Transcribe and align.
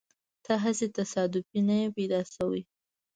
ته 0.45 0.53
هسې 0.63 0.87
تصادفي 0.97 1.59
نه 1.67 1.75
يې 1.81 1.87
پیدا 1.97 2.19
شوی. 2.35 2.61